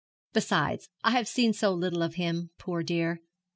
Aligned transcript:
Besides, 0.33 0.89
I 1.03 1.11
have 1.11 1.27
seen 1.27 1.53
so 1.53 1.71
little 1.75 2.01
of 2.01 2.15
him, 2.15 2.49
poor 2.57 2.81
dear. 2.81 3.21